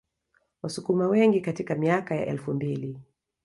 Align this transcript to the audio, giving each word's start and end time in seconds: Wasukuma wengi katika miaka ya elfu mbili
Wasukuma 0.63 1.07
wengi 1.07 1.41
katika 1.41 1.75
miaka 1.75 2.15
ya 2.15 2.25
elfu 2.27 2.53
mbili 2.53 2.99